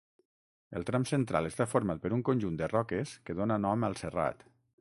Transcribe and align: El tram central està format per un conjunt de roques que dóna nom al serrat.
El 0.79 0.85
tram 0.87 1.05
central 1.09 1.51
està 1.51 1.69
format 1.75 2.03
per 2.05 2.13
un 2.17 2.25
conjunt 2.31 2.57
de 2.63 2.73
roques 2.75 3.15
que 3.29 3.37
dóna 3.41 3.63
nom 3.67 3.91
al 3.91 4.01
serrat. 4.05 4.47